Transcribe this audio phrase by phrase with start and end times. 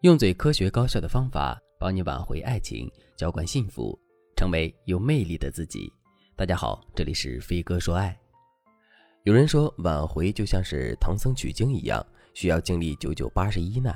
[0.00, 3.98] 用最科学高效的方法帮你挽回爱情，浇灌幸福，
[4.34, 5.92] 成为有魅力的自己。
[6.34, 8.18] 大家好，这里是飞哥说爱。
[9.24, 12.02] 有人说，挽回就像是唐僧取经一样，
[12.32, 13.94] 需要经历九九八十一难。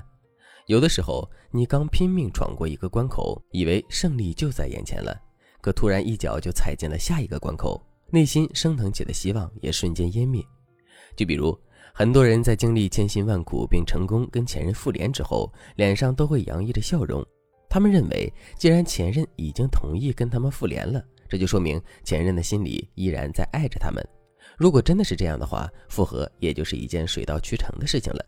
[0.66, 5.18] 有的时候，你刚拼命闯过一个关口，以为胜利就在眼前了，
[5.62, 10.44] 可突然一脚就踩进了下一个关口，内心升腾起的希望也瞬间湮灭。
[11.16, 11.58] 就比如，
[11.96, 17.24] 很多人在经历千辛万苦并成功跟前任复联之后，脸上都会洋溢着笑容。
[17.68, 24.04] 他们认为，既然前任已经同意跟他们复联了，这就说明前任的心里依然在爱着他们。
[24.58, 28.26] 如果真的是这样的话，复合也就是一件水到渠成的事情了。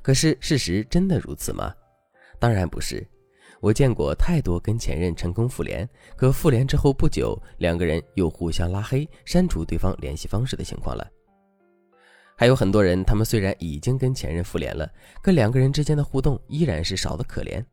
[0.00, 1.74] 可是事实真的如此吗？
[2.38, 3.04] 当然不是。
[3.60, 11.04] 我见过太多跟前任成功复联，可复联之后不久，两个人又互相拉黑、删除对方联系方式的情况了。
[12.38, 14.86] 还有很多人，他们虽然已经跟前任复联了，
[15.22, 17.64] 可两个人之间的互动依然是少得可怜，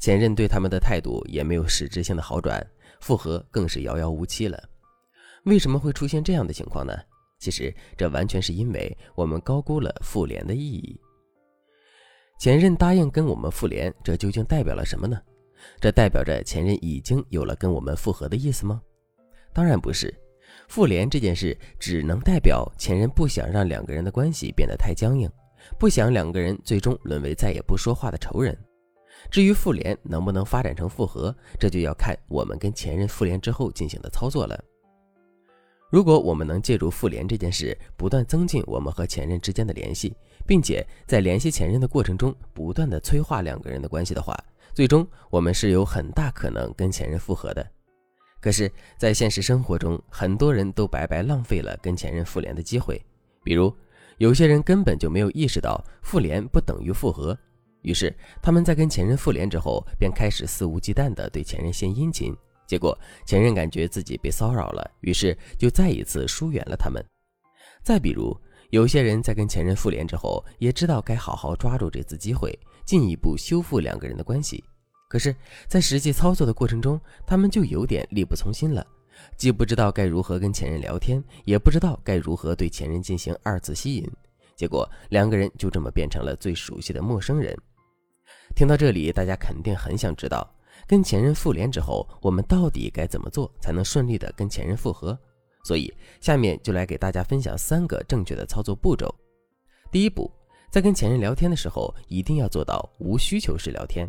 [0.00, 2.64] 前任对他们的态度也没有实质性的好转，
[3.00, 4.60] 复合更是遥遥无期了。
[5.44, 6.92] 为什么会出现这样的情况呢？
[7.38, 11.00] 其实这完全是因为我们高估了复联的意义。
[12.40, 15.16] 前任答应跟我们复联，这究竟代表了什么呢？
[15.80, 18.82] 这代表着前任已经有了跟我们复合的意思吗？
[19.52, 20.12] 当然不是。
[20.66, 25.30] 复联这件事只能代表前任不想让两个人的关系变得太僵硬，
[25.78, 28.56] 不想两个人最终沦为再也不说话的仇人。
[29.30, 34.58] 至于复联能不能发展成复合，这就要看我们跟前任复联之后进行的操作了。
[35.90, 40.14] 如果我们能借助复联这件事，不断增进我们和前任之间的联系，
[40.46, 44.36] 并且在联系前任的过程中不断的催化两个人的关系的话，
[44.74, 47.66] 最终我们是有很大可能跟前任复合的。
[48.40, 53.00] 可是，在现实生活中，很多人都白白浪费了跟前任复联的机会。
[53.42, 53.74] 比如，
[54.18, 57.36] 有些人根本就没有意识到复联不等于复合，
[57.82, 62.36] 于是他们在跟前任复联之后，便开始肆无忌惮地对前任献殷勤。
[62.66, 67.04] 结果，前任感觉自己被骚扰了，于是就再一次疏远了他们。
[67.82, 68.38] 再比如，
[68.70, 74.62] 有些人在跟前任复联之后，也知道该好好抓住这次机会，进一步修复两个人的关系。
[75.08, 75.34] 可是，
[75.66, 78.86] 在实际操作的过程中，他们就有点力不从心了，
[79.38, 84.06] 既不知道该如何跟前任聊天，也不知道该如何对前任进行二次吸引，
[84.54, 87.56] 结果两个人就这么变成了最熟悉的陌生人。
[88.54, 90.46] 听到这里，大家肯定很想知道，
[90.86, 95.18] 跟前任复联之后，我们到底该怎么做才能顺利的跟前任复合？
[95.64, 99.12] 所以，下面就来给大家分享三个正确的操作步骤。
[99.90, 100.30] 第一步，
[100.70, 104.06] 在跟前任聊天的时候，一定要做到无需求式聊天。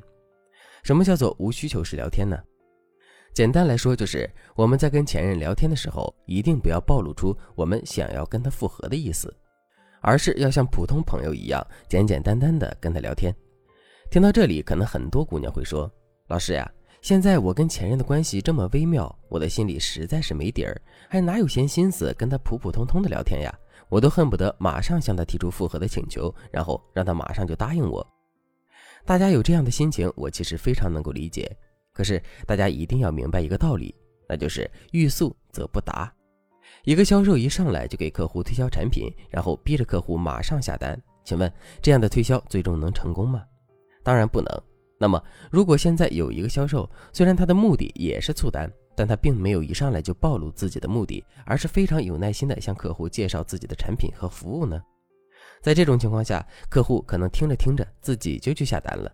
[0.83, 2.37] 什么叫做无需求式聊天呢？
[3.33, 9.33] 简单来说，就是我们在跟前任聊天的时候，一定不要暴露出我们想要跟他复合的意思，
[10.01, 13.33] 而是要像普通朋友一样，简简单单的跟他聊天。
[14.09, 15.89] 听到这里，可能很多姑娘会说
[16.27, 16.69] ：“老师呀，
[17.01, 23.53] 现在我跟前任的关系这么微妙，我的心里实在是没底儿，还哪有闲心思跟他普普通通的聊天呀？
[23.89, 28.05] 我都恨不得马上向他提出复合的请求，然后让他马上就答应我。”
[29.09, 31.51] 大家有这样的心情，我其实非常能够理解。
[31.91, 33.95] 可是大家一定要明白一个道理，
[34.27, 36.13] 那就是欲速则不达。
[36.83, 43.43] 一个销售一上来就给客户推销产品，然后逼着客户马上下单，请问这样的推销最终能成功吗？
[44.03, 44.63] 当然不能。
[44.99, 54.79] 那么，如果现在有一个销售，虽然他的目的也是促单，但他并没有一上来就暴露自己的目的，而是非常有耐心的向客户介绍自己的产品和服务呢？
[55.61, 59.11] 在这种情况下，客户可能听着听着自己就去下单了。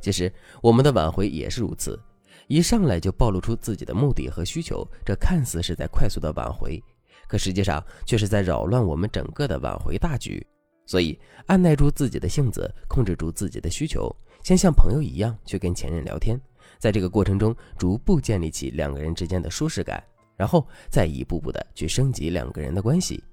[0.00, 1.98] 其实我们的挽回也是如此，
[2.46, 6.82] 一上来就暴露出自己的目的和需求，这看似是在快速的挽回，
[7.26, 10.46] 可实际上却是在扰乱我们整个的挽回大局。
[10.84, 16.40] 所以，按耐住自己的性子，控制住自己的需求，先像朋友一样去跟前任聊天，
[16.78, 20.00] 在这个过程中逐步建立起两个人之间的舒适感，
[20.36, 23.24] 然后再一步步的去升级两个人的关系。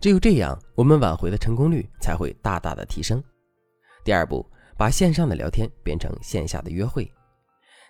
[0.00, 3.22] 只有这样，我们挽回的成功率才会大大的提升。
[4.04, 4.46] 第二步，
[4.76, 7.10] 把线上的聊天变成线下的约会。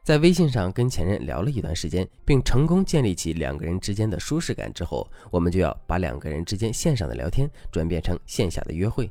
[0.05, 9.11] 在微信上跟前任聊了一段时间，并成功建立起两个人之间的舒适感之后，我们就要把两个人之间线上的聊天转变成线下的约会。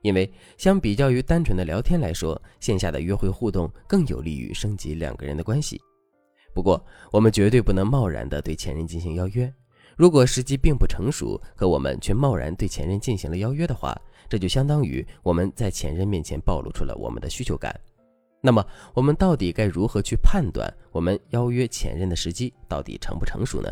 [0.00, 5.78] 因为相比较于单纯的聊天来说，线下的约会互动更有利于升级两个人的关系。
[6.54, 6.82] 不过，
[7.12, 9.52] 我们绝对不能贸然的对前任进行邀约。
[10.02, 13.96] 如果时机并不成熟，可我们却贸然对前任进行了邀约的话，
[14.28, 17.72] 这就相当于我们在前任面前暴露出了我们的需求感。
[18.40, 23.70] 那么，我们到底该如何去判断我们邀约前任的时机到底成不成熟呢？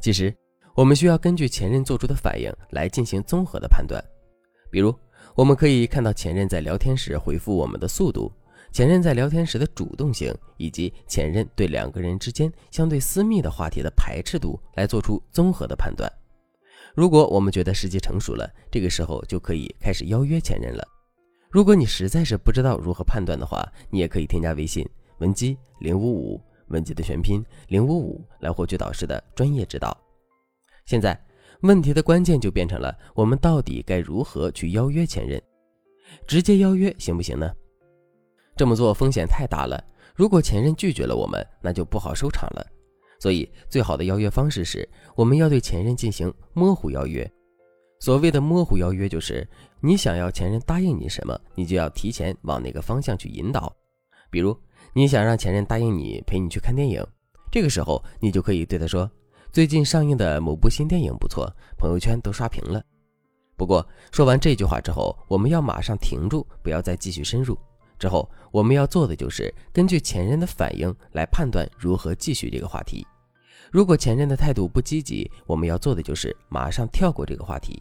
[0.00, 0.32] 其实，
[0.76, 4.00] 我们需要根据前任做出的反应来进行综合的判断。
[4.70, 4.94] 比如，
[5.34, 8.30] 我们可以看到前任在聊天时回复我们的速度，
[8.72, 16.10] 前任在聊天时的主动性，以及前任对两个人之间相对私密的话题的排斥度，来做出综合的判断。
[16.94, 20.86] 如果我们觉得时机成熟了，这个时候就可以开始邀约前任了。
[21.50, 24.88] 如果你实在是不知道如何判断的话，你也可以添加微信
[25.18, 29.96] 文姬零五五，文姬的全拼零五五，来获取导师的专业指导。
[30.86, 31.20] 现在
[31.62, 35.42] 问题的关键就变成了，我们到底该如何去邀约前任？
[36.26, 37.52] 直接邀约行不行呢？
[38.60, 39.82] 这么做风险太大了。
[40.14, 42.66] 如果前任拒绝了我们，那就不好收场了。
[43.18, 44.86] 所以，最好的邀约方式是，
[45.16, 47.26] 我们要对前任进行模糊邀约。
[48.00, 49.48] 所谓的模糊邀约，就是
[49.80, 53.74] 你想要前任答应你什么，你就要提前往哪个方向去引导。
[54.30, 54.54] 比如，
[54.92, 57.02] 你想让前任答应你陪你去看电影，
[57.50, 59.10] 这个时候你就可以对他说
[59.50, 62.84] ：“最近上映的某部新电影不错，朋友圈都刷屏了。”
[63.56, 67.58] 不过，说完这句话之后，我们要马上停住，不要再继续深入。
[68.00, 73.06] 之后我们要做的就是根据前任的反应来判断如何继续这个话题。
[73.70, 77.80] 如果前任的态度不积极，我们要做的就是马上跳过这个话题。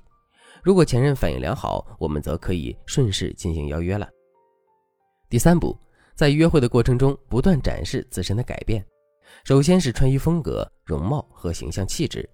[0.62, 4.07] 如果前任反应良好，我们则可以顺势进行邀约了。
[5.30, 5.75] 第三步，
[6.16, 8.86] 在约会的过程中不断展示自身的改变。
[9.45, 12.30] 首先是穿衣风格、容貌和形象气质，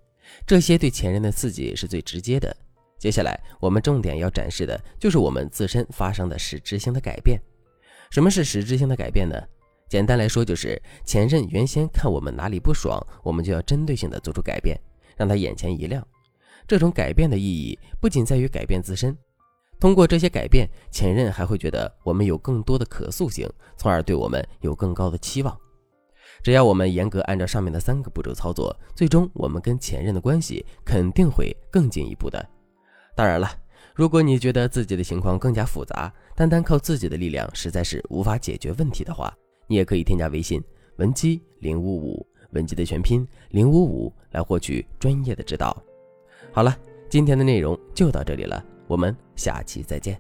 [0.48, 2.56] 这些对前任的刺激是最直接的。
[2.98, 7.40] 接下来我们重点要展示的就是我们自身发生的实质性的改变。
[8.16, 9.36] 什么是实质性的改变呢？
[9.90, 14.80] 简单来说，就是前任原先看我们哪里不爽，我们就要针对性的做出改变，
[15.18, 16.02] 让他眼前一亮。
[16.66, 19.18] 这种改变的意义不仅在于改变自身，
[19.82, 25.54] 通过这些改变，前任还会觉得我们有更多的可塑性，从而对我们有更高的期望。
[26.42, 32.48] 只要我们严格按照上面的三个步骤操作，最终我们跟前任的关系肯定会更进一步的。
[33.14, 33.52] 当然了。
[33.94, 39.34] 如果你觉得自己的情况更加复杂，单单靠自己的力量实在是无法解决问题的话，
[39.68, 40.62] 你也可以添加微信
[40.98, 45.76] 文姬零五五，文姬的全拼零五五，来获取专业的指导。
[46.52, 46.78] 好了，
[47.10, 50.20] 今天的内容就到这里了，我们下期再见。